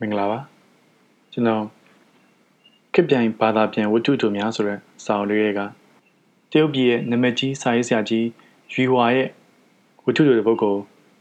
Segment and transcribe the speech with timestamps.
[0.00, 0.38] မင်္ဂလာပါ
[1.32, 1.64] ကျွန်တော်
[2.92, 5.60] ခေတ်ပြိုင်ဘာသာပြန်ဝတ္ထုတို့များဆိုတဲ့စာအုပ်လေးတွေက
[6.50, 8.26] တရုတ်ပြည်ရဲ့နာမည်ကြီးစာရေးဆရာကြီး
[8.72, 9.28] ရွီဝါရဲ့
[10.04, 10.76] ဝတ္ထုတို့တဲ့ဘုတ်ကို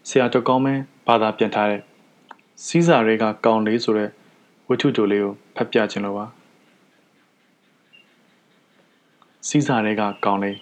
[0.10, 1.82] ဆရာတော်ကောင်းမင်းဘာသာပြန်ထားတဲ့
[2.66, 4.10] စီးစာတွေကကောင်းလေးဆိုတဲ့
[4.68, 6.25] ဝတ္ထုတို့လေးကိုဖတ်ပြခြင်းလို့ပါ
[9.48, 10.57] စီးစာတွေကကောင်းလေး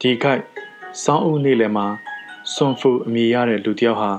[0.00, 0.59] ဒီခိုက်
[1.04, 1.86] စောင်းဦးနေလယ်မှာ
[2.54, 4.10] စွန်ဖူအမည်ရတဲ့လူတစ်ယောက်ဟာ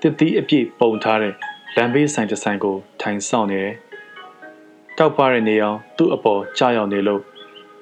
[0.00, 1.34] တစ်သီးအပြည့်ပုံထားတဲ့
[1.76, 3.74] လမ်းဘေးဆိုင်တစ်ဆိုင်ကို ထိုင်ဆောင်နေတယ်။
[4.98, 7.22] တောက်ပါတဲ့နေအောင်သူ့အပေါ်ကြာရောက်နေလို့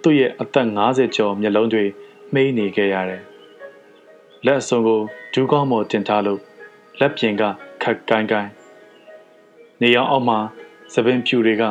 [0.02, 1.84] သူ့ရဲ့အသက်50ကျော်မျက်လုံးတွေ
[2.32, 3.22] မှိန်းနေခဲ့ရတယ်။
[4.46, 5.00] လက်အစုံကို
[5.32, 6.40] ဒူးကောင်းမော်တင်ထားလို့
[7.00, 7.42] လက်ပြင်က
[7.82, 8.50] ခက်ကိုင်းကိုင်း
[9.80, 10.38] နေအောင်အောက်မှာ
[10.92, 11.62] သပင်ဖြူတွေက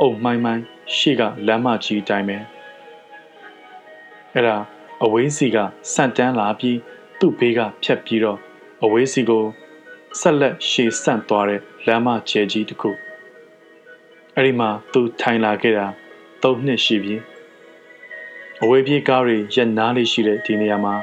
[0.00, 0.62] အုံမှိုင်းမှိုင်း
[0.96, 2.38] ရှေ့ကလမ်းမကြီးတိုင်းပဲ။
[4.34, 4.58] အဲ့ဒါ
[5.02, 5.56] အဝေးစီက
[5.92, 6.78] ဆန့်တန်းလာပြီး
[7.18, 8.38] သူ့ဘေးကဖြတ်ပြီးတော့
[8.84, 9.44] အဝေးစီကို
[10.20, 12.90] ဆက်လက်ရှေ့ဆန့်သွားတဲ့လမ်းမကျဲကြီးတစ်ခု
[14.34, 15.86] အဲ့ဒီမှာသူထိုင်လာခဲ့တာ
[16.42, 17.14] ၃နှစ်ရှိပြီ
[18.62, 20.94] အဝေးပြေးကားတွေရက်နားလေးရှိတဲ့ဒီနေရာမှာ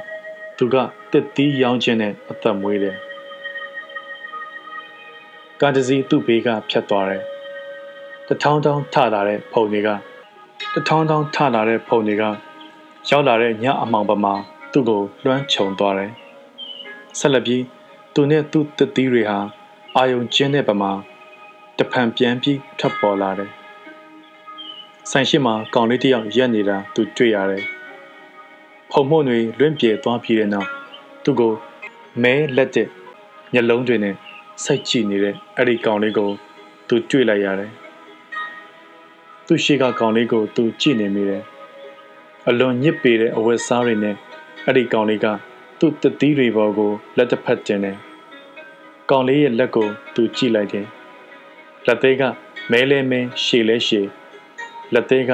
[0.58, 0.76] သူက
[1.12, 2.98] တစ်သီးရောင်းခြင်းနဲ့အသက်မွေးတယ်
[5.62, 7.24] ကားတစ်စီးသူ့ဘေးကဖြတ်သွားတယ်
[8.28, 9.90] တထောင်းထောင်းထလာတဲ့ဖုန်တွေက
[10.74, 12.24] တထောင်းထောင်းထလာတဲ့ဖုန်တွေက
[13.10, 14.34] ရောက်လာတဲ့ညအမှောင်ပမာ
[14.72, 16.12] သူ့ကိုလွှမ်းခြုံသွားတယ်။
[17.20, 17.64] ဆက်လက်ပြီး
[18.14, 19.40] သူနဲ့သူ့တသီးတွေဟာ
[19.96, 20.92] အာယုံကျင်းတဲ့ပမာ
[21.78, 23.52] တဖန်ပြန်ပြီးထွက်ပေါ်လာတယ်။
[25.12, 27.64] ဆိုင်ရှိမှာကောင်လေးတစ်ယောက်ရက်နေတာသူတွေ့ရတယ်။
[28.92, 30.70] ဖုံမှုန့်တွေလွင့်ပြေသွားပြီးတဲ့နောက်
[31.24, 31.54] သူ့ကို
[32.24, 32.88] မဲလက်တဲ့
[33.54, 34.16] မျက်လုံးတွေနဲ့
[34.64, 36.30] စိုက်ကြည့်နေတဲ့အဲ့ဒီကောင်လေးကို
[36.88, 37.72] သူတွေ့လိုက်ရတယ်။
[39.48, 41.44] သူ့ရှိကကောင်လေးကိုသူကြည့်နေမိတယ်
[42.50, 44.16] အလွန်ညစ်ပေတဲ့အဝတ်စားတွေနဲ့
[44.66, 45.28] အဲ့ဒီကောင်လေးက
[45.80, 47.98] သူ့တသီးတွေပေါ်ကိုလက်တစ်ဖက်တင်တယ်။
[49.10, 50.86] ကောင်လေးရဲ့လက်ကိုသူကြည့်လိုက်တယ်။
[51.88, 52.24] လက်သေးက
[52.72, 54.08] မဲလဲမဲရှည်လဲရှည်
[54.94, 55.32] လက်သေးက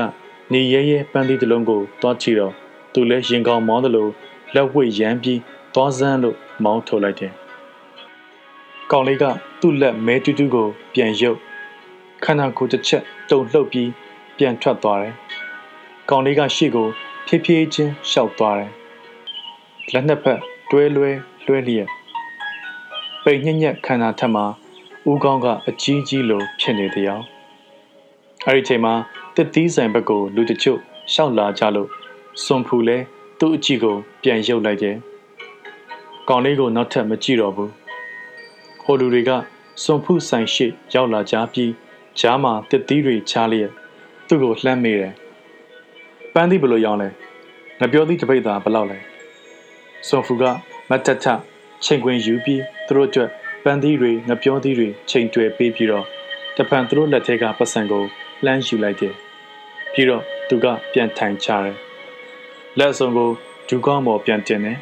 [0.53, 2.53] နေရဲရဲပန်းသီးတစ်လုံးကိုတွားချီတော့
[2.93, 4.07] သူလည်းရင်ကောင်မောင်းသလို
[4.55, 5.39] လက်ဝှေ့ရမ်းပြီး
[5.73, 7.33] သွားစမ်းလို့မောင်းထုတ်လိုက်တယ်။
[8.91, 9.25] ကောင်လေးက
[9.61, 11.37] သူ့လက်မဲတူးတူးကိုပြန်ရုပ်
[12.23, 13.89] ခန္ဓာကိုယ်တစ်ချက်တုံလှုပ်ပြီး
[14.37, 15.15] ပြန်ထွက်သွားတယ်။
[16.11, 16.87] ကောင်လေးကရှေ့ကို
[17.27, 18.71] ဖြည်းဖြည်းချင်းရှောက်သွားတယ်။
[19.93, 21.11] လက်နှစ်ဖက်တွဲလွဲ
[21.45, 21.89] လွှဲလျက်
[23.23, 24.45] ပိန်ညက်ညက်ခန္ဓာထက်မှာ
[25.09, 27.21] ဦးကောင်းကအကြီးကြီးလိုဖြစ်နေတရား။
[28.47, 28.93] အဲဒီချိန်မှာ
[29.35, 30.79] တစ်သီးဆိုင်ဘက်ကိုလူတချို့
[31.13, 31.89] ရှောက်လာကြလို့
[32.43, 32.97] စွန်ဖူလဲ
[33.39, 34.95] သူ့အကြည့်ကိုပြန်ရုပ်လိုက်တယ်။
[36.29, 37.69] ကောင်လေးကိုနောက်ထပ်မကြည့်တော့ဘူး။
[38.83, 39.31] ဟိုလူတွေက
[39.83, 41.71] စွန်ဖူဆိုင်ရှိရောက်လာကြပြီး
[42.19, 43.71] ကြားမှာတစ်သီးတွေချားလျက်
[44.27, 45.13] သူ့ကိုလှမ်းမိတယ်။
[46.39, 47.09] ပန်းသီးဘယ်လိုရောင်းလဲ
[47.79, 48.97] ငပြောသီးတပိတ်သားဘယ်လောက်လဲ
[50.07, 50.43] စွန်ဖူက
[50.89, 51.25] မတ်တထ
[51.85, 53.29] ချိန်ခွင်ယူပြီးသူတို့အတွက်
[53.63, 56.05] ပန်းသီးတွေငပြောသီးတွေချိန်တွယ်ပေးပြီးတော့
[56.57, 58.03] တပံသူတို့လက်ထဲကပတ်စံကို
[58.45, 59.13] လှမ်းယူလိုက်တယ်
[59.93, 61.75] ပြီးတော့သူကပြန်ထိုင်ချတယ်
[62.77, 63.29] လက်အစုံကို
[63.69, 64.77] ဒူကောင်းပေါ်ပြန်တင်တယ်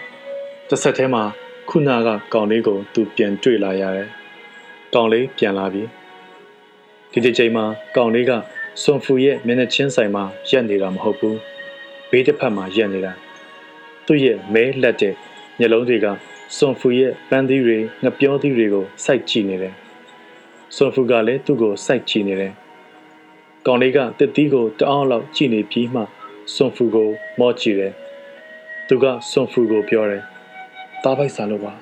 [0.69, 1.23] တစ်ဆက်ထဲမှာ
[1.69, 4.09] ခုနကကောင်လေးကိုသူပြန်တွေ့လာရတယ်
[4.93, 5.83] ကောင်လေးပြန်လာပြီ
[7.11, 8.31] ဒီဒီချိန်မှာကောင်လေးက
[8.81, 11.37] စွန်ဖူရဲ့မျက်နှာချင်းဆိုင်မှာရက်နေတာမဟုတ်ဘူး
[12.09, 13.13] ဘေးတစ်ဖက်မှာရက်နေတာ
[14.05, 15.13] သူ့ရဲ့မဲလက်တဲ့
[15.59, 16.07] မျက်လုံးတွေက
[16.57, 19.73] စွန်ဖူရဲ့ပန်းသီးတွေငပြောသီးတွေကိုစိုက်ကြည့်နေတယ်
[20.75, 22.53] စွန်ဖူကလည်းသူ့ကိုစိုက်ကြည့်နေတယ်
[23.65, 26.01] ကောင်လေးကတစ်သီးကိုတအောင်လောက်ကြည့်နေပြီးမှ
[26.53, 27.09] စွန်ဖူကို
[27.39, 27.93] မော့ကြည့်တယ်
[28.87, 30.23] သူကစွန်ဖူကိုပြောတယ်
[31.03, 31.73] တားပိုက်စားလို့ပါ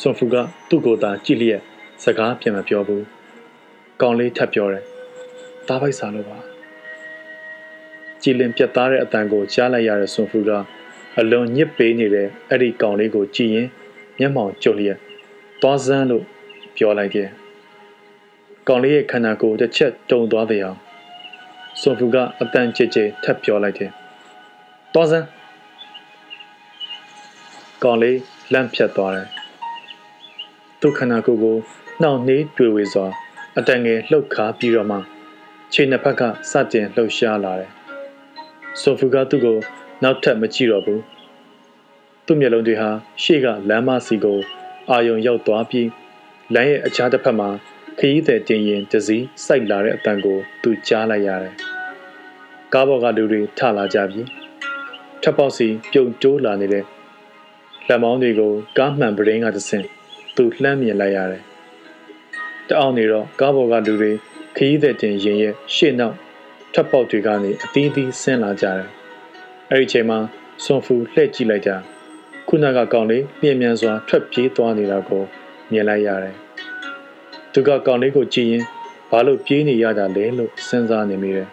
[0.00, 0.36] စွန်ဖူက
[0.68, 1.62] သူ့ကိုသာကြည့်လျက်
[2.02, 3.04] စကားပြန်မပြောဘူး
[4.00, 4.84] ကောင်လေးထပ်ပြောတယ်
[5.68, 6.38] သားပိုက်စားလို့ပါ
[8.22, 10.50] ကြည်လင်ပြတ်သားတဲ့အတန်ကိုကြားလိုက်ရတဲ့ဆွန်ဖူက
[11.18, 13.68] အလွန်ညစ်ပေးနေတဲ့အဲ့ဒီကောင်လေးကိုကြည်ရင်
[14.18, 14.98] မျက်မှောင်ကျုပ်လျက်
[15.62, 16.24] သွားစမ်းလို့
[16.76, 17.28] ပြောလိုက်တယ်
[18.68, 20.78] ကောင်လေးရဲ့ခန္ဓာကိုယ်တစ်ချက်တုံသွားတဲ့အောင်
[21.80, 23.90] ဆွန်ဖူကအတန်ကြဲကြဲထပ်ပြောလိုက်တယ်
[24.94, 25.26] သွားစမ်း
[27.82, 28.18] ကောင်လေး
[28.52, 29.28] လန့်ဖြတ်သွားတယ်
[30.80, 31.56] သူ့ခန္ဓာကိုယ်ကို
[32.02, 33.06] နှောင့်နှေးတွေ့ဝေစွာ
[33.58, 34.98] အတန်ငယ်လှုပ်ခါပြီးတော့မှ
[35.78, 37.70] ခြေနှစ်ဖက်ကစတင်လှုပ်ရှားလာတယ်။
[38.80, 39.58] ဆိုဖူကသူ့ကို
[40.02, 41.00] နောက်ထပ်မကြည့်တော့ဘူး။
[42.26, 42.90] သူ့မျက်လုံးတွေဟာ
[43.22, 44.38] ရှေ့ကလမ်းမစီကို
[44.90, 45.88] အာယုံရောက်သွားပြီး
[46.54, 47.48] လမ်းရဲ့အခြားတစ်ဖက်မှာ
[47.98, 51.54] ခရီးသည်တင်ရင်တစည်းစိုက်လာတဲ့အတန်ကို သူကြားလိုက်ရတယ်။
[52.72, 54.22] ကားပေါ်ကလူတွေထလာကြပြီ။
[55.22, 56.84] ထပ်ပေါက်စီပြုံတိုးလာနေတဲ့
[57.88, 59.86] လက်မောင်းတွေကိုကားမှန်ပရင်းကတဆင့်
[60.36, 61.42] သူလှမ်းမြင်လိုက်ရတယ်။
[62.68, 64.12] တအောင်နေတော့ကားပေါ်ကလူတွေ
[64.56, 66.16] ခရီးသည်တင်ရင်ရဲ့ရှေ့နောက်
[66.74, 68.88] ထပ်ပေါက်တွေကနေအသီးသီးဆင်းလာကြတယ်။
[69.70, 70.18] အဲဒီချိန်မှာ
[70.64, 71.76] စွန်ဖူလှည့်ကြည့်လိုက်တာ
[72.48, 75.22] ခုနကကောင်လေးပြင်းမြန်စွာထွက်ပြေးသွားနေတာကို
[75.72, 76.34] မြင်လိုက်ရတယ်။
[77.52, 78.64] သူကကောင်လေးကိုကြည့်ရင်
[79.10, 81.48] ဘာလို့ပြေးနေရတာလဲလို့စဉ်းစားနေမိတယ်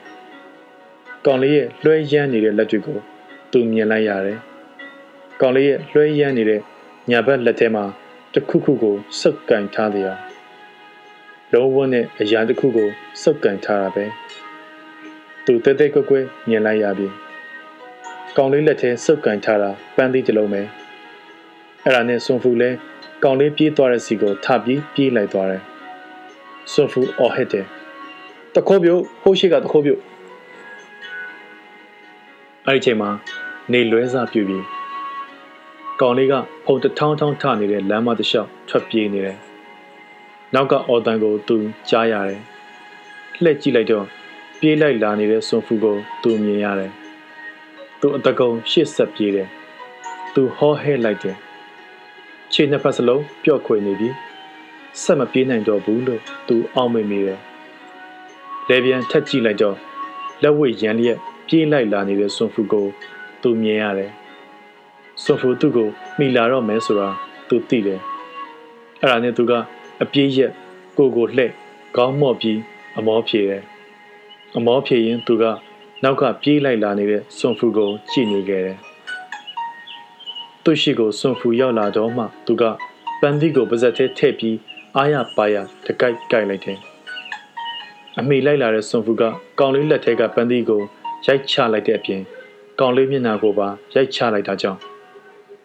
[1.25, 2.97] ။ကောင်လေးရဲ့လွှဲရမ်းနေတဲ့လက်တွေကို
[3.51, 4.39] သူမြင်လိုက်ရတယ်။
[5.41, 6.61] ကောင်လေးရဲ့လွှဲရမ်းနေတဲ့
[7.09, 7.85] ညာဘက်လက်ထဲမှာ
[8.33, 10.17] တစ်ခုခုကိုစုပ်ကင်ထားတယ်။
[11.53, 12.89] လုံးဝနဲ့အရာတစ်ခုကို
[13.21, 14.05] စုပ်ကင်ထားတာပဲ။
[15.45, 17.07] သူတဲတဲကွက်ကွက်မြင်လိုက်ရပြီ။
[18.37, 20.61] ကောင်လေးလက်ထဲစုပ်ကင်ထားတာပန်းသီးတစ်လုံးပဲ။
[21.83, 22.69] အဲ့ဒါနဲ့ဆွန်ဖူလဲ
[23.23, 25.61] ကောင်လေးပြေးသွားတဲ့စီကိုထပြီးပြေးလိုက်သွားတယ်။
[26.71, 27.65] ဆွန်ဖူအော်ဟစ်တယ်။
[28.55, 30.01] တခိုးပြုတ်ဟိုးရှိကတခိုးပြုတ်
[32.67, 33.09] အဲ့ဒီချိန်မှာ
[33.73, 34.65] နေလွဲစားပြူပြီး
[36.01, 36.33] ကောင်လေးက
[36.65, 39.39] ဖုန်တထောင်းထောင်းထနေတဲ့လမ်းမတစ်လျှောက်ထွက်ပြေးနေတယ်။
[40.55, 41.55] နောက်ကအော်တန်ကိုသူ
[41.89, 42.41] ကြားရတယ်။
[43.43, 44.05] လှည့်ကြည့်လိုက်တော့
[44.59, 46.91] ပြေးလိုက်လာနေတဲ့ဆွန်ဖူကိုသူမြင်ရတယ်။
[47.99, 49.47] သူအတကုံရှစ်ဆက်ပြေးတယ်။
[50.33, 51.35] သူဟောဟဲလိုက်တယ်။
[52.53, 54.09] ခြေနှစ်ဖက်စလုံးပျော့ခွေနေပြီ။
[55.03, 57.39] ဆက်မပြေးနိုင်တော့ဘူးလို့သူအောက်မေ့မိတယ်။
[58.69, 59.75] လေပြန်ထက်ကြည့်လိုက်တော့
[60.43, 61.17] လက်ဝဲရန်လျက်
[61.47, 62.85] ပြေးလိုက်လာနေတဲ့ဆွန်ဖူကို
[63.41, 64.11] သူမြင်ရတယ်။
[65.23, 65.89] ဆွန်ဖူသူ့ကို
[66.19, 67.09] မိလာတော့မယ်ဆိုတာ
[67.47, 67.99] သူသိတယ်။
[69.01, 69.53] အဲ့ဒါနဲ့သူက
[70.03, 70.51] အပြေးရက်
[70.97, 71.51] ကိုကိုလှဲ့
[71.95, 72.59] ခေါင်းမော့ပြီး
[72.97, 73.61] အမောဖြေတယ်။
[74.57, 75.43] အမောဖြေရင်သူက
[76.03, 78.77] နောက်ကပြေးလိုက်လာနေတဲ့ဆွန်ဖူကိုကြည့်နေခဲ့တယ်။
[80.63, 82.63] သူ့ရှိကိုဆွန်ဖူရောက်လာတော့မှသူက
[83.21, 84.57] ပန်းသီးကိုပါဇက်ထဲထည့်ပြီး
[84.95, 85.55] အားရပါရ
[85.85, 86.77] တကိုက်ကိုက်လိုက်တယ်။
[88.19, 89.23] အမိလိုက်လာတဲ့ဆွန်ဖူက
[89.59, 90.81] ကောင်လေးလက်ထဲကပန်းသီးကို
[91.25, 92.21] ရိုက်ချလိုက်တဲ့အပြင်
[92.79, 94.79] ကောင်လေးမျက်နှာကိုပါရိုက်ချလိုက်တာကြောင့်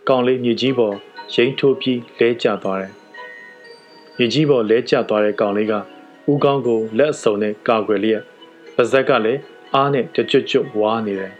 [0.08, 0.94] ကောင်လေးမြေကြီးပေါ်
[1.34, 2.92] ရိမ့်ထိုးပြီးလဲကျသွားတယ်။
[4.20, 5.72] မြေကြီးပေါ်လဲကျသွားတဲ့ကောင်လေးက
[6.30, 8.22] ဦးကောင်းကိုလက်အစုံနဲ့ကာကွယ်လျက်
[8.76, 9.40] ပါဇက်ကလည်း
[9.74, 11.32] အားနဲ့တကြွကြွဝါနေတယ်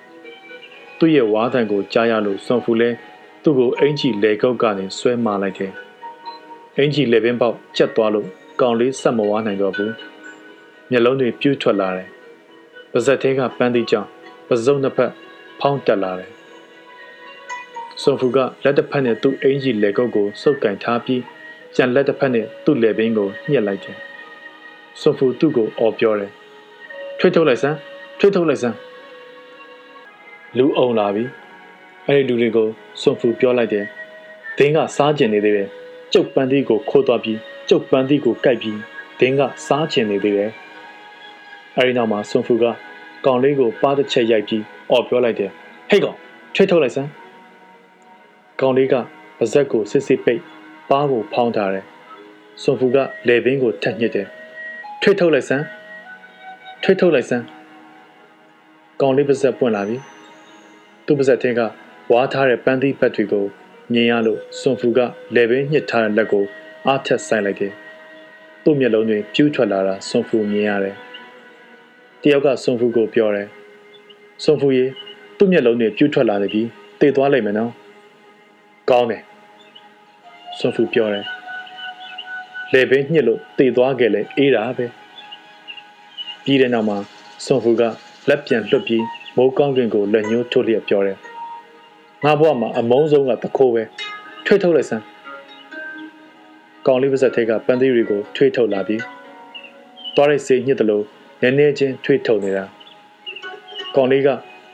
[0.99, 2.91] ။သူ့ရဲ့ဝါသံကိုကြားရလို့စွန်ဖူလဲ
[3.43, 5.73] သူ့ကိုအင်ကြီးလေကုတ်ကနေဆွဲမာလိုက်တယ်။
[6.79, 8.27] အင်ကြီးလေပင်ပေါက်ကျက်သွားလို့
[8.61, 9.93] ကောင်လေးဆက်မဝါနိုင်တော့ဘူး။
[10.91, 12.09] မျက်လုံးတွေပြူးထွက်လာတယ်။
[12.93, 14.09] ပါဇက်သေးကပန်းသီးကြောင့်
[14.49, 15.13] ပစုံနှစ်ဖက်
[15.61, 16.31] ဖောင်းတက်လာတယ်။
[18.03, 21.23] စွန်ဖူကလက်တစ်ဖက်နဲ့သူ့အင်ကြီးလေကုတ်ကိုစုပ်ကင်ထားပြီး
[21.77, 23.97] ကြံလက်တစ်ဖက်နဲ့သူ့လေပင်ကိုညှက်လိုက်တယ်။
[25.01, 26.31] စွန်ဖူသူ့ကိုအော်ပြောတယ်။
[27.19, 27.77] ထွေးထုတ်လိုက်စမ်း
[28.19, 28.77] ထွေးထုတ်လိုက်စမ်း
[30.59, 31.25] လူအုံလာပြီ။
[32.07, 32.69] အဲ့ဒီလူတွေကို
[33.01, 33.85] စွန်ဖူပြောလိုက်တယ်။
[34.59, 35.69] ဒင်းကစားကျင်နေသေးတယ်။
[36.13, 37.39] ကျုပ်ပန်းသီးကိုခိုးသွားပြီး
[37.69, 38.79] ကျုပ်ပန်းသီးကိုကိုက်ပြီး
[39.21, 40.51] ဒင်းကစားကျင်နေသေးတယ်။
[41.77, 42.65] အဲဒီနောက်မှာစွန်ဖူက
[43.27, 45.51] ကောင်လေးကိုပါတစ်ချက်ရိုက်ပြီးအော်ပြောလိုက်တယ်
[45.91, 46.17] ဟေ့ကောင်
[46.55, 47.11] ထွေးထုတ်လိုက်စမ်း
[48.61, 48.95] ကောင်လေးက
[49.39, 50.41] ပါဇက်ကိုစစ်စစ်ပိတ်
[50.91, 51.85] ပါးကိုဖောင်းထားတယ်
[52.63, 52.97] စွန်ဖူက
[53.29, 54.27] လေဘင်းကိုထက်ညစ်တယ်
[55.03, 55.65] ထွေးထုတ်လိုက်စမ်း
[56.83, 57.45] ထွေးထုတ်လိုက်စမ်း
[59.01, 59.97] ကောင်လေးပါဇက်ပွင့်လာပြီ
[61.07, 61.61] သူ့ပါဇက်ထင်းက
[62.13, 63.45] ဝါထားတဲ့ပန်းသီးဘက်တွေကို
[63.93, 64.99] မြင်ရလို့စွန်ဖူက
[65.35, 66.45] လေဘင်းညှစ်ထားတဲ့လက်ကို
[66.87, 67.73] အားထက်ဆိုင်လိုက်တယ်
[68.65, 70.97] သူ့မျက်လုံးတွေပြူးထွက်လာတာစွန်ဖူမြင်ရတယ်
[72.23, 73.49] တယောက်ကစွန်ဖူကိုပြောတယ်
[74.45, 74.85] စွန်ဖူရေ
[75.39, 76.63] သူ့မျက်လုံးတွေပြူးထွက်လာနေပြီ
[77.01, 77.73] တည်သွားလိမ့်မယ်နော်
[78.91, 79.23] ကောင်းတယ်
[80.59, 81.25] စွန်ဖူပြောတယ်
[82.73, 84.87] လေဘင်းညှစ်လို့တည်သွားခဲ့လေအေးတာပဲ
[86.45, 86.99] ပြီးတဲ့နောက်မှာ
[87.45, 87.83] စွန်ဖူက
[88.29, 89.05] လက်ပြန်လွတ်ပြီး
[89.37, 91.19] မိုးကောင်းကင်ကိုလက်ညှိုးထိုးလျက်ပြောတယ်
[92.25, 93.83] ငါဘဝမှာအမုန်းဆုံးကတခိုးပဲ
[94.47, 95.05] ထွေးထုတ်လိုက်စမ်း
[96.87, 99.03] ကောင်လေးပါဇက်ထဲကပန်းသီးတွေကိုထွေးထုတ်လာပြီး
[100.17, 101.05] တွားရိတ်စေးညှစ်တယ်လို့
[101.43, 102.65] နည်းနည်းချင်းထွေးထုတ်နေတာ
[103.97, 104.29] ကောင်လေးက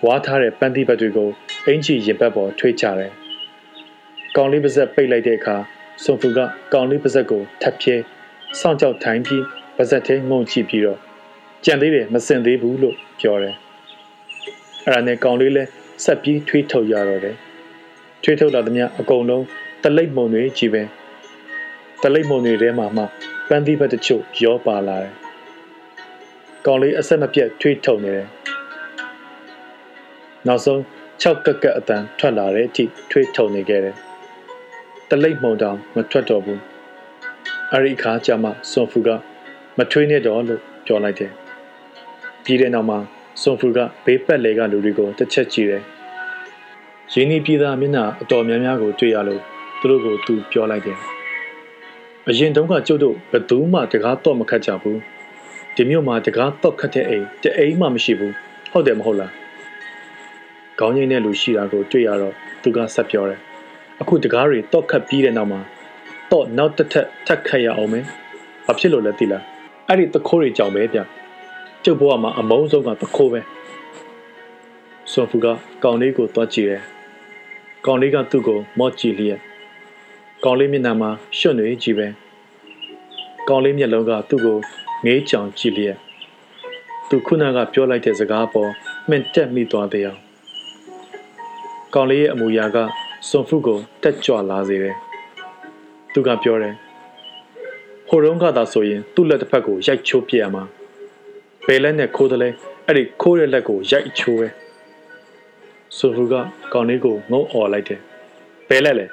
[0.07, 1.29] ဝါထားတဲ့ပန်းသီးဘက်တွေကို
[1.67, 3.13] အင်ချီရင်ဘက်ပေါ်ထွေးချတယ်
[4.37, 5.57] ကောင်လေးပါဇက်ပိတ်လိုက်တဲ့အခါ
[6.03, 6.39] စွန်ဖူက
[6.73, 7.97] ကောင်လေးပါဇက်ကိုထပ်ပြဲ
[8.61, 9.45] စောင့်ကြောက်ထိုင်ပြီး
[9.77, 10.99] ပါဇက်ထဲငုံကြည့်ပြီးတော့
[11.65, 13.57] ကြံသေးတယ်မစင်သေးဘူးလို့ပြောတယ်
[14.85, 15.65] အဲ့ဒါနဲ့ကောင်လေးလဲ
[16.05, 17.37] ဆက်ပြီးထွေးထုတ်ရတော့တယ်
[18.23, 19.45] ထွေးထုတ်လာသမျှအကုန်လုံး
[19.83, 20.83] တလိပ်မုံတွေကြီးပဲ
[22.03, 23.03] တလိပ်မုံတွေထဲမှာမှ
[23.49, 25.15] ပန်းသီးဘက်တချို့ရောပါလာတယ်
[26.67, 28.29] ကောင်လေးအဆက်မပြတ်ထွေးထုတ်နေတယ်
[30.47, 30.81] နောက်ဆုံး
[31.23, 33.97] 6ကက်ကက်အတန်ထွက်လာတဲ့အထိထွေးထုတ်နေခဲ့တယ်
[35.15, 36.61] တလိပ်မုံတောင်မထွက်တော့ဘူး
[37.73, 39.09] အဲ့ဒီအခါကျမှစွန်ဖူက
[39.79, 41.33] မထွေးနဲ့တော့လို့ပြောလိုက်တယ်
[42.45, 42.99] ပြီးတဲ့နောက်မှာ
[43.43, 45.83] စွန်ဖူကဘေးပတ်လေကလူတွေကိုတစ်ချက်ကြည့်တယ်
[47.13, 49.41] ရင်းနှီးပြည်သားမျက်နှာအတော်များများကိုတွေ့ရလို့
[49.81, 50.99] သူတို့ကိုသူပြောလိုက်တယ်
[52.29, 54.99] အရင်တုန်းကကျုပ်တို့ဘယ်သူမှတကားတော့မခတ်ကြဘူး
[55.75, 58.35] ဒီမြို့မှာတကားတော့ခတ်တဲ့အိမ်တအိမ်မှမရှိဘူး
[58.73, 59.33] ဟုတ်တယ်မဟုတ်လား
[60.79, 63.54] ခေါင်းငိမ့်တဲ့လူရှိတာကိုတွေ့ရတော့သူကဆက်ပြောတယ်
[64.01, 65.61] အခုတကားတွေတော့ခတ်ပြီးတဲ့နောက်မှာ
[66.31, 68.05] တော့နောက်တစ်ထပ်ထပ်ခတ်ရအောင်မယ်
[68.67, 69.43] ဘာဖြစ်လို့လဲသိလား
[69.89, 70.99] အဲ့ဒီတခိုးတွေကြောင်ပဲဗျ
[71.85, 73.41] ကျုပ်ဘဝမှာအမုန်းဆုံးကတခိုးပဲ
[75.13, 75.47] စွန်ဖူက
[75.85, 76.83] ကောင်လေးကိုတွားကြည့်တယ်
[77.87, 79.41] ကောင်လေးကသူ့ကိုမော့ကြည့်လျက်
[80.45, 82.07] ကောင်လေးမျက်နှာမှာရွှွနေကြည့်ပဲ
[83.49, 84.59] ကောင်လေးမျက်လုံးကသူ့ကို
[85.05, 85.97] ငေးချောင်ကြည့်လျက်
[87.09, 88.71] သူခုနကပြောလိုက်တဲ့စကားပေါ်
[89.09, 90.21] မှင်တက်မိသွားတဲ့အောင်
[91.95, 92.77] ကောင်လေးရဲ့အမူအရာက
[93.29, 94.97] စွန်ဖုကိုတက်ကြွလာစေတယ်
[96.13, 96.75] သူကပြောတယ်
[98.09, 100.63] ဟိုတုန်းကသာဆိုရင်သူ့လက်တစ်ဖက်ကိုရိုက်ချိုးပြရမှာ
[101.67, 102.49] ဘယ်လက်နဲ့ခိုးတယ်လဲ
[102.87, 104.49] အဲ့ဒီခိုးတဲ့လက်ကိုရိုက်ချိုးပဲ
[105.97, 106.35] ဆိုဖူက
[106.73, 108.01] ကောင်လေးကိုငုံអော်လိုက်တယ်
[108.69, 109.07] ဘယ်လက်လဲ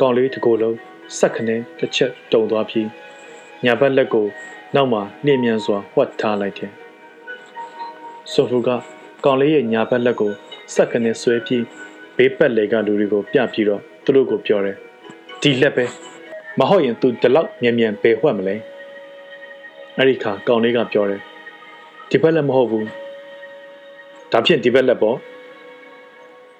[0.00, 0.76] ကောင်လေးတကိုယ်လုံး
[1.18, 2.88] စက်ခနဲ့တစ်ချက်တုံသွားပြီး
[3.64, 4.26] ညာဘက်လက်ကို
[4.74, 6.72] နောက်မှနှိမ့်မြန်စွာဝှက်ထားလိုက်တယ်
[8.32, 8.68] ဆိုဖူက
[9.24, 10.32] ကောင်လေးရဲ့ညာဘက်လက်ကို
[10.74, 11.64] စက်ခနဲ့ဆွဲပြီး
[12.16, 14.76] ဘေးပတ်လေကလူတွေကိုပြပြီးတော့သူတို့ကိုပြောတယ်
[15.42, 15.84] ဒီလက်ပဲ
[16.58, 18.56] မဟုတ်ရင်သူဒီလောက်မြန်မြန်ဘယ်ဝှက်မလဲ
[19.96, 21.20] အဲ့ဒီခါကောင်လေးကပြောတယ်
[22.10, 22.86] ဒီဘက်လက်မဟုတ်ဘူး
[24.32, 25.16] ဒါဖြင့်ဒီဘက်လက်ပေါ့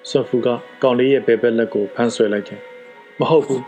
[0.09, 0.47] ဆွန်ဖူက
[0.83, 2.61] ကောင်လေးရဲ့ဘယ်ဘက်လက်ကိုဖမ်းဆွဲလိုက်တယ်
[3.19, 3.63] မဟုတ်ဘူး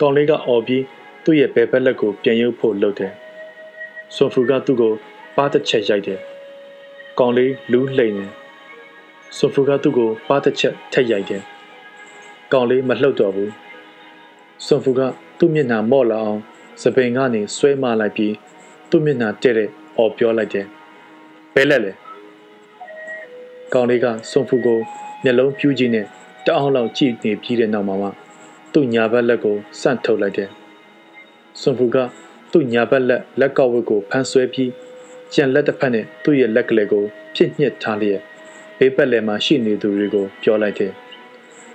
[0.00, 0.84] ကောင်လေးကအော်ပြီး
[1.24, 3.12] သူ့ရဲ့ဘယ်ဘက်လက်ကိုပြန်ရုပ်ဖို့လုပ်တယ်
[4.14, 4.92] ဆွန်ဖူကသူ့ကို
[5.36, 6.20] ပါးတစ်ချက်ရိုက်တယ်
[7.18, 8.32] ကောင်လေးလူးလှိမ့်တယ်
[9.36, 11.42] ဆွန်ဖူကသူ့ကိုပါးတစ်ချက်ထက်ရိုက်တယ်
[12.52, 13.52] ကောင်လေးမလှုပ်တော့ဘူး
[14.64, 15.00] ဆွန်ဖူက
[15.38, 16.40] သူ့မျက်နှာမော့လာအောင်
[16.82, 18.34] စပိန်ကနေဆွဲမလိုက်ပြီး
[18.90, 19.68] သူ့မျက်နှာတဲ့တဲ့
[19.98, 20.66] အော်ပြောလိုက်တယ်
[21.54, 21.92] ဘဲလက်လေ
[23.72, 24.78] ကောင်လေးကဆွန်ဖူကို
[25.24, 26.06] မျက်လုံးပြူးကြီးနဲ့
[26.46, 28.08] တအောင်လောက်ကြည့်နေပြီးတဲ့နောက်မှာမှ
[28.72, 30.50] သူ့ညာဘက်လက်ကိုစန့်ထုတ်လိုက်တယ်
[31.60, 31.96] ဆွန်ဖူက
[32.52, 34.70] သူ့ညာဘက်လက်လက်ကောက်ဝတ်ကိုဖမ်းဆွဲပြီး
[35.34, 37.04] ကြံလက်တစ်ဖက်နဲ့သူ့ရဲ့လက်ကလေးကို
[37.34, 38.22] ပြစ်ညှစ်ထားလျက်
[38.78, 40.92] ဘေးပတ်လည်မှာရှိနေသူတွေကိုပြောလိုက်တယ်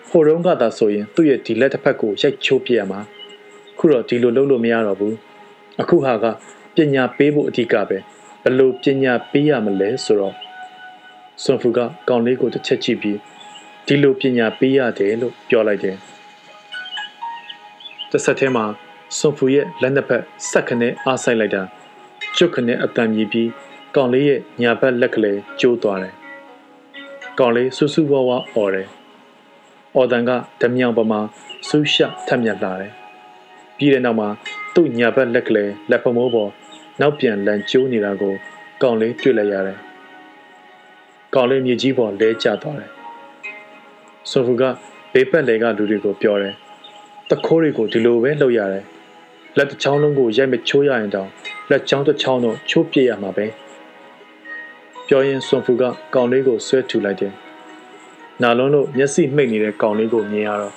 [0.10, 3.00] ဟိုတုန်းကသာဆိုရင်သူ့ရဲ့ဒီလက်တစ်ဖက်ကိုရိုက်ချိုးပြရမှာ
[3.78, 5.16] ခုတော့ဒီလိုလုပ်လို့မရတော့ဘူး
[5.82, 6.26] အခုဟာက
[6.76, 7.98] ပညာပေးဖို့အဓိကပဲ
[8.44, 10.36] ဘယ်လိုပညာပေးရမလဲဆိုတော့
[11.44, 11.80] ဆွန်ဖူက
[12.10, 13.18] ကောင်လေးကိုတစ်ချက်ကြည့်ပြီး
[13.86, 15.96] ဒီလိုပညာပေးရတယ်လို့ပြောလိုက်တယ်
[18.12, 18.66] တစ်ဆက်တည်းမှာ
[19.18, 21.64] ဆွန်ဖူရဲ့လက်နှစ်ဖက်ဆက်ခနဲ့အားဆိုင်လိုက်တာ
[22.38, 23.50] ကျွတ်ခနဲ့အတန်မြည်ပြီး
[23.96, 26.21] ကောင်လေးရဲ့ညာဘက်လက်ကလေးကျိုးသွားတယ်
[27.44, 28.88] ကောင်လေးဆူဆူဝါးဝါអော်တယ်
[29.96, 30.32] အော်တန်က
[30.62, 31.20] ဓမြောင်ပမာ
[31.68, 32.94] ဆူရှထက်မြက်လာတယ်
[33.78, 34.30] ပြီးတဲ့နောက်မှာ
[34.76, 36.52] သူ့ညာဘက်လက်ကလေးလက်ဖမိုးပေါ်
[37.02, 38.34] နောက်ပြန်လန်ကျိုးနေတာကို
[38.82, 39.80] ကောင်လေးတွေ့လိုက်ရတယ်
[41.36, 42.92] ကောင်လေးမြေကြီးပေါ်လဲကျသွားတယ်
[44.30, 44.64] ဆိုဖူက
[45.14, 46.56] ဘေးပတ်လေကလူတွေကိုပြောတယ်
[47.30, 48.86] တခိုးတွေကိုဒီလိုပဲလှုပ်ရတယ်
[49.58, 51.30] လက်တစ်ချောင်းလုံးကိုရိုက်မချိုးရရင်တောင်
[51.70, 53.46] လက်ချောင်းတစ်ချောင်းတော့ချိုးပြရမှာပဲ
[55.14, 57.34] ပြောရင်ဆွန်ဖူကကောင်လေးကိုဆွဲထူလိုက်တယ်
[58.42, 60.74] နာလုံးတို့မျက်စိမှိတ်နေတဲ့ကောင်လေးကိုမြင်ရတော့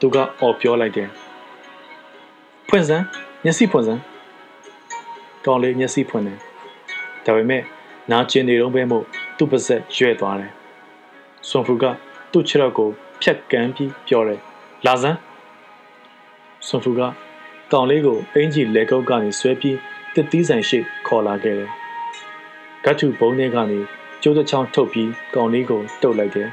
[0.00, 1.08] သူကအော်ပြောလိုက်တယ်
[2.68, 3.04] ဖွင့်စမ်း
[3.44, 4.00] မျက်စိဖွင့်စမ်း
[5.46, 6.38] ကောင်လေးမျက်စိဖွင့်တယ်
[7.24, 7.62] ဒါပေမဲ့
[8.10, 9.04] နာကျင်နေတော့ပဲမို့
[9.36, 10.52] သူ့ပါဇက်ရွဲ့သွားတယ်
[11.48, 11.84] ဆွန်ဖူက
[12.32, 12.88] သူ့ခြေထောက်ကို
[13.22, 14.40] ဖြတ်ကန်းပြီးပြောတယ်
[14.86, 15.18] လာစမ်း
[16.66, 17.00] ဆွန်ဖူက
[17.72, 19.76] ကောင်လေးကိုအင်ဂျီလက်ကုပ်ကနေဆွဲပြီး
[20.14, 21.81] တစ်သီးဆိုင်ရှိခေါ်လာခဲ့တယ်
[22.84, 23.78] ဂတ်ထုဘုံထဲကနေ
[24.22, 26.48] ကျိုးတစ်ချောင်းထုတ်ပြီးကောင်လေးကိုတုတ်လိုက်တယ်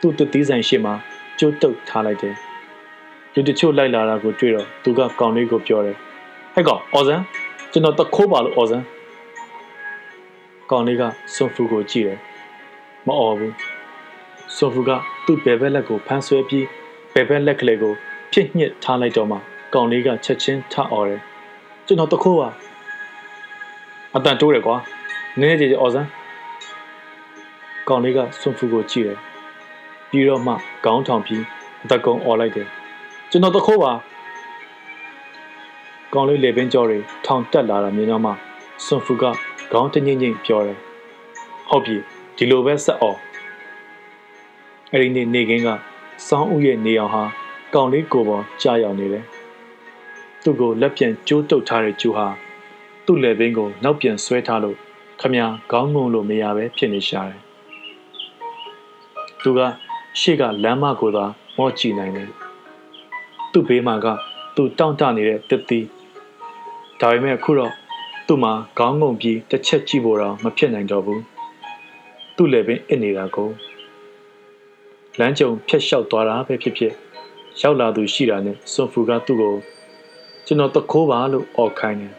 [0.00, 0.94] သူ့တစ်သီးဆိုင်ရှိမှာ
[1.38, 2.34] ကျိုးတုတ်ထားလိုက်တယ်
[3.34, 5.96] လူတချို့လိုက်လာတာကိုတွေ့တော့သူကကောင်လေးကိုပြောတယ်
[6.54, 7.22] ဟဲ့ကောင်အော်စမ်း
[7.72, 8.84] ကျွန်တော်တခိုးပါလို့အော်စမ်း
[10.70, 11.02] ကောင်လေးက
[11.34, 12.18] ဆွန်ဖူကိုကြည့်တယ်
[13.06, 13.54] မအော်ဘူး
[14.56, 14.90] ဆွန်ဖူက
[15.26, 16.66] သူ့ဘယ်ဘက်လက်ကိုဖမ်းဆွဲပြီး
[17.12, 17.92] ဘယ်ဘက်လက်ကလေးကို
[18.32, 19.36] ပြစ်ညှစ်ထားလိုက်တော့မှ
[19.74, 21.20] ကောင်လေးကချက်ချင်းထအော်တယ်
[21.86, 22.48] ကျွန်တော်တခိုးပါ
[24.16, 24.76] အတန်တိုးတယ်ကွာ
[25.38, 26.08] နည်းနည်းကြည့်အော်စမ်း
[27.88, 29.18] ကောင်လေးကဆွန်ဖူကိုကြည့်တယ်
[30.10, 30.52] ပြီးတော့မှ
[30.84, 31.42] ခေါင်းထောင်ပြီး
[31.84, 32.68] အတကုံអော်လိုက်တယ်
[33.30, 33.92] ကျွန်တော်တခိုးပါ
[36.12, 38.32] ကောင်းလေးလေပင်ကြော်တွေထောင်တက်လာတာမြင်တော့မှ
[38.84, 39.24] ဆွန်ဖူက
[39.72, 40.78] ခေါင်းတငိမ့်ငိမ့်ပြောတယ်
[41.68, 41.96] ဟုတ်ပြီ
[42.36, 43.18] ဒီလိုပဲဆက်အောင်
[44.92, 45.68] အဲ့ဒီနေ့နေကင်းက
[46.28, 47.24] စောင်းဥရဲ့နေအောင်ဟာ
[47.74, 49.24] ကောင်လေးကိုပေါ်ကြာရောက်နေတယ်
[50.42, 52.26] သူ့ကိုလက်ပြန်ကျိုးတုပ်ထားတဲ့ကျူဟာ
[53.06, 54.78] သူ့လေပင်ကိုနောက်ပြန်ဆွဲထားလို့
[55.20, 55.36] ခမ
[55.70, 57.40] ခေါင်းငုံလို့မရပဲဖြစ်နေရှာတယ်
[59.42, 59.60] သူက
[60.20, 61.24] ရှေ့ကလမ်းမကိုသာ
[61.56, 62.28] မော့ကြည့်နိုင်တယ်
[63.52, 64.06] သူ့ဘေးမှာက
[64.54, 65.86] သူတောင့်တနေတဲ့တစ်သီး
[67.00, 67.72] ဒါပေမဲ့အခုတော့
[68.26, 71.22] သူ့မှာခေါင်းငုံပြီးတစ်ချက်ကြည့်ဖို့တော့မဖြစ်နိုင်တော့ဘူး
[72.36, 73.50] သူ့လည်းပင်အစ်နေတာကို
[75.18, 76.92] လမ်းကြုံဖြတ်လျှောက်သွားတာပဲဖြစ်ဖြစ်
[77.60, 79.54] ရောက်လာသူရှိတာနဲ့စွန်ဖူကသူ့ကို
[80.46, 82.14] ကျွန်တော်တခိုးပါလို့អော်ခိုင်းတယ်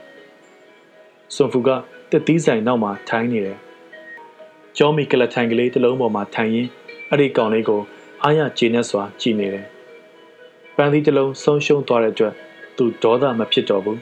[1.35, 1.69] စွန်ဖူက
[2.11, 3.57] တက်သီးဆိုင်နောက်မှာထိုင်းနေတယ်
[4.77, 6.69] ကျောမီကလထိုင်ကလေးတစ်လုံးပေါ်မှာထိုင်ရင်း
[7.09, 7.81] အဲ့ဒီကောင်လေးကို
[8.23, 9.65] အားရကျေနပ်စွာကြည့်နေတယ်
[10.75, 12.33] ပန်းသီးတစ်လုံးဆုံးရှုံးသွားတဲ့အတွက်
[12.77, 13.99] သူဒေါသမဖြစ်တော့ဘူး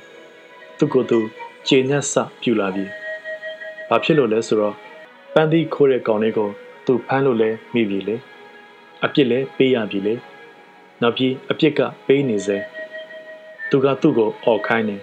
[0.78, 1.20] သူ့ကိုယ်သူ
[1.68, 2.86] ကျေနပ်စပြူလာပြီ
[3.90, 4.76] ဘာဖြစ်လို့လဲဆိုတော့
[5.34, 6.52] ပန်းသီးခိုးတဲ့ကောင်လေးကိုတ
[6.86, 8.16] သူဖမ်းလို့လဲမိပြီလေ
[9.06, 10.14] အပြစ်လဲပေးရပြီလေ
[11.02, 12.58] နောက်ပြီးအပြစ်ကပေးနေစေ
[13.70, 15.02] သူကသူ့ကိုអော်ခိုင်းတယ်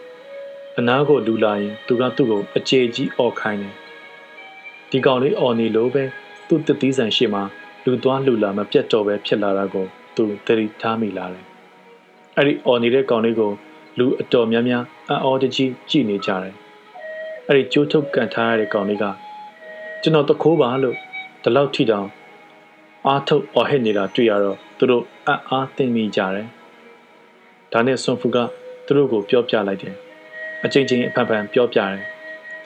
[0.80, 3.75] အနားကိုလူလာရင်သူကသူ့ကိုအကြေကြီးအော်ခိုင်းတယ်။
[4.90, 6.04] ဒီကောင်လေးအော်နေလို့ပဲ
[6.49, 7.40] သူ့တတိဆန်ရှိမှ
[7.85, 11.45] လူသွားလူလာမပြတ်တော့ပဲဖြစ်လာတာကိုသူသတိထားမိလာတယ်။
[12.37, 13.52] အဲ့ဒီအော်နေတဲ့ကောင်လေးကို
[13.99, 16.54] လူအတော်များများအံ့ဩတကြီးကြည့်နေကြတယ်။
[17.49, 19.04] အဲ့ဒီကြိုးထုတ်ကန်ထားရတဲ့ကောင်လေးက
[20.02, 20.97] ကျွန်တော်တခိုးပါလို့
[21.42, 22.09] ဒီလောက်ထိတောင်
[23.06, 26.47] အားထုတ်အော်ဟစ်နေတာတွေ့ရတော့သူတို့အံ့အားသင့်မိကြတယ်။
[27.73, 28.37] ဒါနဲ့ဆွန်ဖူက
[28.87, 29.97] သူတို့ကိုပြောပြလိုက်တယ်
[30.67, 31.95] အချိန်ချင်းအဖန်ဖန်ပြောပြတယ်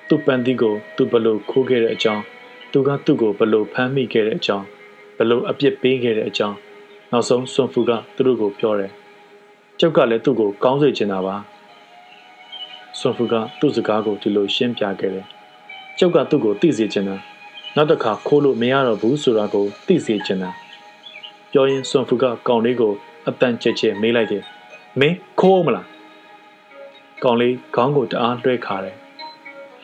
[0.09, 2.23] သူ့ပန်တီကိုသူဘလို့ခိုးခဲ့တဲ့အကြောင်း
[2.73, 4.67] သူကသူ့ကိုဘလို့ဖမ်းမိခဲ့တဲ့အကြောင်း
[5.19, 6.57] ဘလို့အပြစ်ပေးခဲ့တဲ့အကြောင်း
[7.11, 8.91] နောက်ဆုံးဆွန်ဖူကသူတို့ကိုပြောတယ်
[9.79, 11.37] ကျောက်ကလည်းသူ့ကိုကောင်းစေချင်တာပါ
[12.99, 15.27] ဆွန်ဖူကသူ့စကားကိုဒီလိုရှင်းပြခဲ့တယ်
[15.99, 17.17] ကျောက်ကသူ့ကိုသိစေချင်တာ
[17.77, 20.51] နောက်တစ်ခါခိုးလို့မရတော့ဘူးဆိုတာကိုသိစေချင်တာ
[21.53, 22.93] ပြောရင်ဆွန်ဖူကကောင်လေးကို
[23.29, 24.43] အတန်ကျဲကျဲမေးလိုက်တယ်
[25.01, 25.90] မင်းခိုးမလား
[27.23, 28.97] ကောင်လေးခေါင်းကိုတအားလွှဲခါတယ်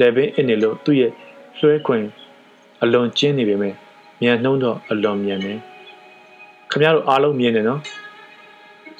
[0.00, 1.12] လေပင်အင်းနေလို့သူ့ရဲ့
[1.58, 2.02] လွှဲခွင်
[2.82, 3.74] အလွန်ကျင်းနေပေမဲ့
[4.20, 5.58] မြန်နှုံးတော့အလွန်မြန်တယ်
[6.70, 7.80] ခမရတို့အားလုံးမြင်တယ်နော်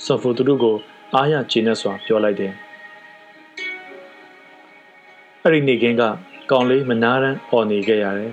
[0.05, 0.77] ဆော်ဖူသူတို့ကို
[1.15, 2.53] အားရကျေနပ်စွာပြောလိုက်တယ်
[5.43, 6.03] အဲ့ဒီနေကင်းက
[6.51, 8.33] ကောင်လေးမနာရန်អော်နေခဲ့ရတယ်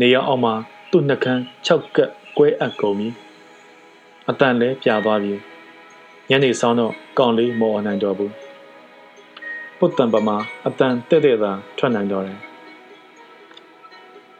[0.00, 0.54] နေရအောင်မှာ
[0.90, 3.08] သူ့နှကန်း6ကက်ကွဲအပ်ကုန်ပြီ
[4.28, 5.34] အတန်လဲပြသွားပြီ
[6.30, 8.43] ညနေဆောင်တော့ကောင်လေးမော်နိုင်တော့ဘူး
[9.78, 12.38] ပုတ်တံပမာအတန်တဲ့တဲ့သာထွက်နိုင်တော့တယ်။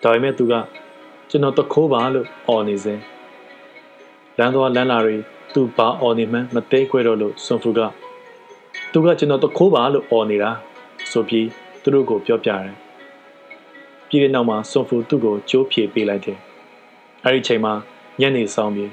[0.03, 0.55] ဒါပေမဲ့သူက
[1.31, 2.95] ကျွန်တော်တခိုးပါလို့အော်နေစေ။
[4.39, 5.17] လမ်းသွားလမ်းလာတွေ
[5.55, 7.81] သူဘာအော်နေမှန်းမသိခွဲတော့လို့ဆွန်ဖူက
[8.93, 10.51] သူကကျွန်တော်တခိုးပါလို့အော်နေတာ
[11.11, 11.47] ဆိုပြီး
[11.83, 12.75] သူတို့ကိုပြောပြတယ်။
[14.09, 16.39] ပြီးတဲ့နောက်မှာဆွန်ဖူသူ့ကိုကြိုးဖြေပေးလိုက်တယ်။
[17.25, 17.73] အဲဒီချိန်မှာ
[18.21, 18.91] ညနေဆောင်ပြီး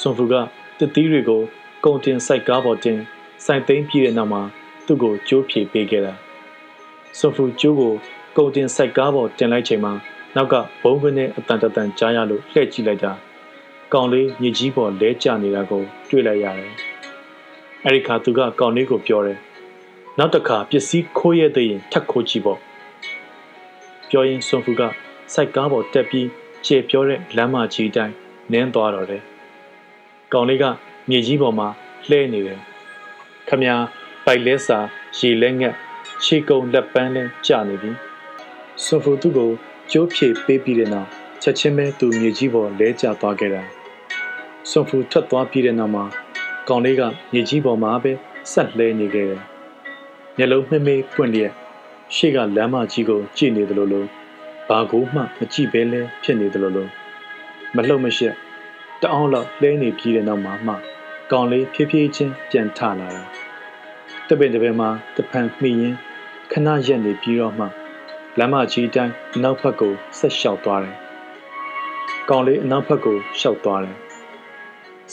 [0.00, 0.34] ဆွန်ဖူက
[0.78, 1.40] တသီးတွေကို
[1.84, 2.98] ကုန်တင်စိုက်ကားပေါ်တင်
[3.44, 4.42] စိုက်သိမ်းပြီးတဲ့နောက်မှာ
[4.90, 6.14] သူ့ကိုကြိုးဖြေပေးခဲ့တာ
[7.18, 7.92] ဆွန်ဖူကျိုးကို
[8.36, 9.92] ကုံတင်စိုက်ကားပေါ်တင်လိုက်ချိန်မှာ
[10.36, 13.12] နောက်ကဘုံကနေအတန်တန်ကြားရလို့လှည့်ကြည့်လိုက်တာ
[13.92, 16.72] ကောင်လေးညကြီးပေါ်လဲကျနေတာကိုတွေ့လိုက်ရတယ်
[17.84, 19.38] အဲဒီခါသူကကောင်လေးကိုပြောတယ်
[20.18, 22.58] နောက်တစ်ခါပစ္စည်းခိုးရတဲ့ရင်ထပ်ခိုးကြည့်ပေါ့
[24.08, 24.82] ပြောရင်ဆွန်ဖူက
[25.34, 26.28] စိုက်ကားပေါ်တက်ပြီး
[26.66, 28.14] ကျေပြောတဲ့လမ်းမကြီးတိုင်း
[28.52, 29.22] နင်းသွားတော့တယ်
[30.32, 30.64] ကောင်လေးက
[31.10, 31.68] မြေကြီးပေါ်မှာ
[32.08, 32.60] လှဲနေတယ်
[33.48, 33.64] ခမ
[34.32, 34.78] ပိုက်လဲစာ
[35.18, 35.74] ရေလဲငက်
[36.24, 37.90] ခြေကုံလက်ပန်းလဲကျနေပြီ
[38.84, 39.50] ဆွန်ဖူသူ့ကို
[39.90, 41.08] ကျိုးဖြေပေးပြီးတဲ့နောက်
[41.42, 43.62] ချက်ချင်းပဲသူမြေကြီးပေါ်လဲကျသွားခဲ့တာ
[44.70, 46.04] ဆွန်ဖူထွက်သွားပြီးတဲ့နောက်မှာ
[46.68, 48.12] ကောင်လေးကမြေကြီးပေါ်မှာပဲ
[48.52, 49.42] ဆက်လှဲနေခဲ့တယ်
[50.36, 51.52] မျက်လုံးမှိမှိပွင့်လျက်
[52.16, 54.04] ရှေ့ကလမ်းမကြီးကိုကြည့်နေသလိုလို
[54.68, 56.88] ဘာကိုမှမကြည့်ပဲလဲဖြစ်နေသလိုလို
[57.76, 58.34] မလှုပ်မရှက်
[59.02, 60.74] တအောင်လောက်လဲနေပြီးတဲ့နောက်မှာမှ
[61.30, 63.39] ကောင်လေးဖြည်းဖြည်းချင်းပြန်ထလာတာ
[64.32, 65.94] တပင်တပင်မှာတဖန်မှီရင်
[66.52, 67.66] ခဏရက်နေပြီးတော့မှ
[68.38, 70.96] လမ်းမကြီးတိုင်းအနောက်ဘက်ကိုဆက်လျှောက်သွားတယ်
[72.28, 73.96] ကောင်လေးအနောက်ဘက်ကိုလျှောက်သွားတယ်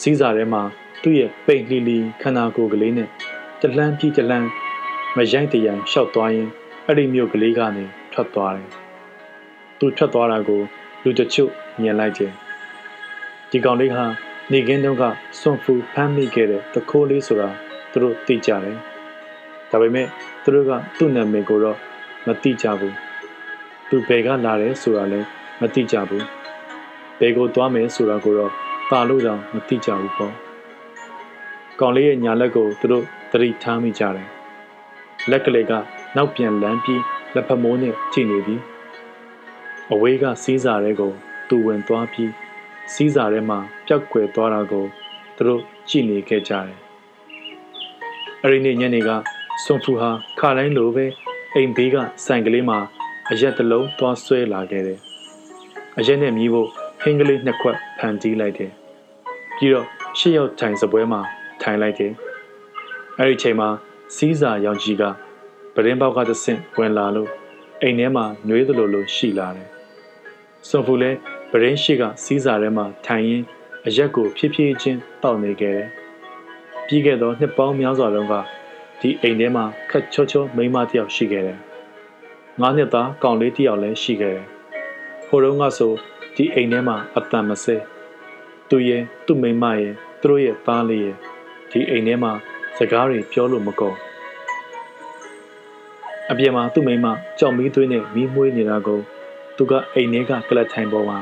[0.01, 0.61] စီးစာထဲမှာ
[1.01, 3.09] သူ့ရဲ့ပိတ်လီလီခန္ဓာကိုယ်ကလေးနဲ့
[3.61, 4.47] တလန်းပြီးတလန်း
[5.15, 6.49] မရိုက်တရံလျှောက်သွားရင်
[6.85, 8.69] အဲ့ဒီမြို့ကလေးကနေထွက်သွားတယ်။
[9.79, 10.61] သူထွက်သွားတာကို
[11.03, 11.51] လူတချို့
[11.81, 12.31] မြင်လိုက်တယ်။
[13.49, 14.05] ဒီကောင်လေးဟာ
[14.51, 15.03] နေကင်းတုန်းက
[15.39, 17.49] စွန်ဖူဖမ်းမိခဲ့တဲ့တခိုးလေးဆိုတာ
[17.91, 18.77] သူတို့သိကြတယ်။
[19.71, 20.07] ဒါပေမဲ့
[20.43, 21.77] သူတို့ကသူ့နာမည်ကိုတော့
[22.27, 22.93] မသိကြဘူး။
[23.89, 25.27] သူဘယ်ကလာတယ်ဆိုတာလည်း
[25.61, 26.23] မသိကြဘူး။
[27.19, 28.51] ဘယ်ကိုသွားမယ်ဆိုတာကိုတော့
[28.89, 30.33] ပါလို့တော့မသိကြဘူးပေါ့။
[31.79, 34.27] ကောင်လေးရဲ့ညာလက်ကိုသူတို့သတိထားမိကြတယ်
[35.31, 35.71] လက်ကလေးက
[36.15, 37.03] နောက်ပြန်လန်းပြီး
[37.35, 38.55] လက်ဖမိုးနဲ့ထိနေပြီ
[39.93, 41.11] အဝေးကစီးစာတွေကို
[41.49, 42.31] သူဝင်သွားပြီး
[42.93, 44.85] စီးစာထဲမှာပျောက်ကွယ်သွားတာကို
[45.35, 46.77] သူတို့ကြည့်နေခဲ့ကြတယ်
[48.41, 49.09] အဲ့ဒီနေ့ညနေက
[49.63, 51.05] ဆွန်ဖူဟာခါတိုင်းလိုပဲ
[51.55, 52.79] အိမ်ဘေးကဆိုင်ကလေးမှာ
[53.31, 54.99] အရက်တစ်လုံးသွားဆွဲလာခဲ့တယ်
[55.99, 56.69] အရက်နဲ့မြည်ဖို့
[57.01, 58.71] ဟင်းကလေးနှစ်ခွက်ဖန်တီးလိုက်တယ်
[59.57, 59.85] ပြီးတော့
[60.17, 61.21] ရှစ်ယောက်ထိုင်စပွဲမှာ
[61.61, 62.11] ထိုင်လိုက်တယ်
[63.17, 63.69] အဲ့ဒီချိန်မှာ
[64.15, 65.03] စီးစာရောင်ကြီးက
[65.73, 67.29] ပရင်းပေါက်ကတဆင့်ဝင်လာလို့
[67.81, 69.69] အိမ်ထဲမှာနှွေးသလိုလိုရှိလာတယ်။
[70.67, 71.17] စွန်ဖူလည်း
[71.51, 73.45] ပရင်းရှိကစီးစာထဲမှာထိုင်ရင်း
[73.87, 75.89] အရက်ကိုဖြည်းဖြည်းချင်းတောက်နေခဲ့တယ်။
[76.87, 78.35] ပြီးခဲ့သောနှစ်ပေါင်းများစွာလုံးက
[79.01, 81.59] ဒီအိမ်ထဲမှာခက်ချောချောမိန်းမတစ်ယောက်ရှိခဲ့တယ်။
[82.61, 84.47] ငါးနှစ်သားကောင်လေးတစ်ယောက်လည်းရှိခဲ့တယ်။
[85.27, 85.93] ဟိုတုန်းကဆို
[86.35, 87.77] ဒီအိမ်ထဲမှာအတန်မစဲ
[88.69, 91.15] သူရဲ့သူ့မိန်းမရဲ့သူတို့ရဲ့သားလေးရဲ့
[91.71, 92.31] ဒီအိမ်ထဲမှာ
[92.77, 93.97] စကားတွေပြောလို့မကုန်
[96.31, 97.05] အပြင်မှာသူ့မိမ
[97.39, 98.99] ကြောက်မီးသွေးနဲ့မီးမွေးနေတာကို
[99.57, 101.19] သူကအိမ်ထဲကကလတ်ထိုင်ပေါ်မှာ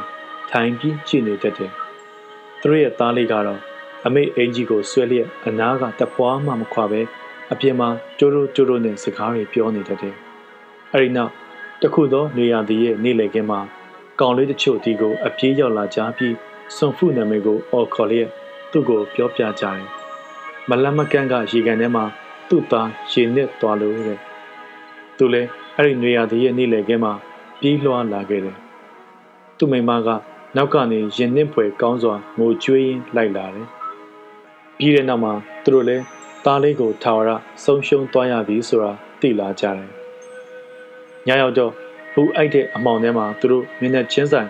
[0.51, 1.71] ထိုင်ပြီးကြည့်နေတတ်တယ်
[2.61, 3.61] သူတို့ရဲ့သားလေးကတော့
[4.05, 7.01] အမေအင်ကြီးကိုဆွဲလျက်အနားကတပွားမှမခွာပဲ
[7.53, 10.15] အပြင်မှာကျိုးတို့ကျိုးတို့နဲ့စကားတွေပြောနေတတ်တယ်
[10.93, 11.31] အဲဒီနောက်
[11.81, 13.59] တခုသောနေရာဒီရဲ့နေလေကင်းမှာ
[14.19, 16.35] ကောင်လေးတချို့ဒီကိုအပြေးရောက်လာကြပြီး
[16.75, 18.29] စွန်ဖုနာမည်ကိုအော်ခေါ်လျက်
[18.71, 19.85] သူ့ကိုပြောပြကြတယ်
[20.69, 22.03] မလမကန်းကရေကန်ထဲမှာ
[22.49, 24.19] သူ့သားရေနစ်သွားလို့တဲ့
[25.17, 27.13] သူလည်းအဲ့ဒီနေရာဒီရဲ့နေလေကင်းမှာ
[27.59, 28.57] ပြေးလွှားလာခဲ့တယ်
[29.57, 30.09] သူ့မိမက
[30.55, 33.67] နောက်ကနေရင်နစ်ဖွယ်ကောင်းစွာငိုကြွေးရင်းလိုက်လာတယ်
[34.77, 36.03] ပြီးတဲ့နောက်မှာသူတို့လည်း
[36.47, 37.29] သားလေးကိုထာဝရ
[37.63, 39.89] ဆုံးရှုံးသွားရပြီဆိုတာသိလာကြတယ်
[41.27, 41.71] ညရောက်တော့
[42.13, 44.49] ဘူးအိုက်တဲ့အမောင်ထဲမှာသူတို့မျက်နှာချင်းဆိုင်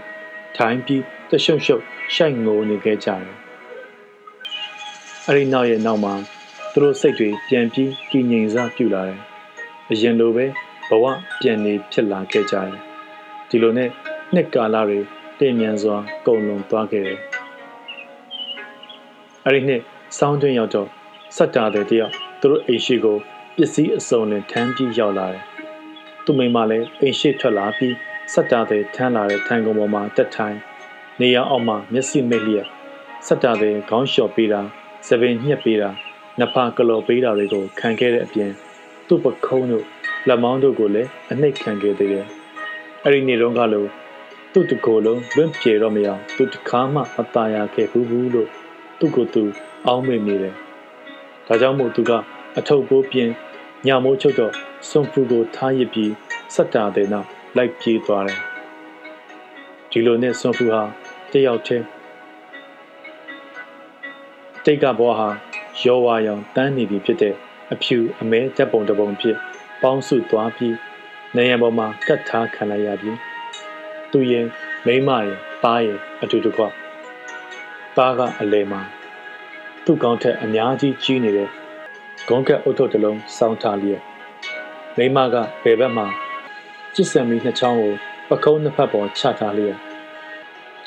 [0.55, 3.23] ထိုင်ပြီးတရှုံရှုပ်ရှိုက်ငိုနေခဲ့ကြတယ်
[5.25, 6.13] အဲ့ဒီနောက်ရဲ့နောက်မှာ
[6.73, 9.19] သူတို့စိတ်တွေပြန်ပြီးတည်ငြိမ်စပြုလာတယ်
[9.89, 10.45] အရင်လိုပဲ
[10.89, 11.05] ဘဝ
[11.41, 12.69] ပြန်နေဖြစ်လာခဲ့ကြတယ်
[13.49, 13.89] ဒီလိုနဲ့
[14.33, 14.99] နှစ်ကာလတွေ
[15.39, 17.19] တည်မြန်စွာကုန်လွန်သွားခဲ့တယ်
[19.45, 19.81] အဲ့ဒီနှစ်
[20.17, 20.89] စောင်းတွင်းရောက်တော့
[21.36, 23.16] စက်တာတဲ့တယောက်သူတို့အိမ်ရှိကို
[23.56, 25.44] ပစ္စည်းအစုံနဲ့ထမ်းပြီးရောက်လာတယ်
[26.24, 27.94] သူမိမလည်းအိမ်ရှိထွက်လာပြီး
[28.32, 30.56] စက်တာတဲ့ထမ်းလာတဲ့ထန်ကုန်ပေါ်မှာတက်ထိုင်
[31.20, 32.66] နေရအောင်မှမျက်စိမိတ်လျက်
[33.26, 34.60] စက်တာတဲ့ခေါင်းလျှော်ပေးတာ
[35.08, 35.90] သပင်ညှက်ပေးတာ
[36.40, 38.50] နဖာကလော်ပေးတာတွေကိုခံခဲ့တဲ့အပြင်
[39.08, 39.84] သူ့ပခုံးတို့
[40.28, 42.26] လက်မောင်းတို့ကိုလည်းအနှိတ်ခံခဲ့သေးတယ်
[43.04, 43.88] အဲ့ဒီနေ့တုန်းကလို့
[44.52, 48.48] သူ့တကိုယ်လုံးလွင့်ပြေတော့မရသူတခါမှမตายရခဲ့ဘူးဘူးလို့
[48.98, 49.42] သူ့ကိုယ်သူ
[49.86, 50.56] အောင်းမေ့နေတယ်။
[51.47, 52.11] ဒါကြောင့်မို့သူက
[52.57, 53.31] အထုပ်ပိုးပြင်း
[53.87, 54.53] ညမိုးချုပ်တော့
[54.89, 56.13] စွန်ဖူကိုထားရစ်ပြီး
[56.55, 57.27] စက်တာတဲ့နောက်
[57.57, 58.39] လိုက်ပြေးသွားတယ်။
[59.91, 60.81] ဒီလိုနဲ့စွန်ဖူဟာ
[61.31, 61.85] တယောက်တည်း
[64.65, 65.29] တိတ်ကဘွားဟာ
[65.83, 67.33] ရောဝါရောင်တန်းနေပြီဖြစ်တဲ့
[67.73, 69.37] အဖြူအမဲတက်ပုံတပုံဖြစ်
[69.81, 70.75] ပေါင်းစုသွားပြီး
[71.35, 73.11] နေရံပေါ်မှာကတ်ထားခံလိုက်ရပြီ။
[74.11, 74.45] သူရဲ့
[74.85, 76.63] မိမရဲ့သားရဲ့အတူတကွ
[77.97, 78.81] သားကအလဲမှာ
[79.85, 81.49] သူ့ကောင်းထက်အများကြီးကြီးနေတဲ့
[82.27, 84.01] ဂုံးကက်အုတ်ထုတ်တစ်လုံးစောင်းထားလျက်
[84.97, 86.05] မိမကဘယ်ဘက်မှာ
[86.95, 87.93] ကျစ်ဆံမီနှစ်ချောင်းကို
[88.29, 89.77] ပကုံးနှစ်ဖက်ပေါ်ချထားလျက်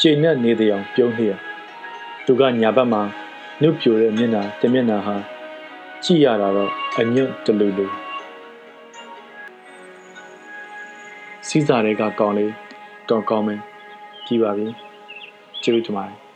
[0.00, 1.38] ခြေနဲ့နေတဲ့အပြုံးလျက်
[2.26, 3.02] သူကညာဘက်မှာ
[3.60, 5.16] နှုတ်ပြိုတဲ့မျက်နှာတမျက်နှာဟာ
[6.04, 7.86] ကြည့်ရတာတော့အညွတ်တလူလူ
[11.48, 12.52] စီးစာတွေကကောင်းလေး
[13.08, 13.60] တော်ကောင်းမယ်
[14.26, 14.66] ကြည့်ပါပြီ
[15.62, 16.27] ကျေးဇူးတင်ပါတယ်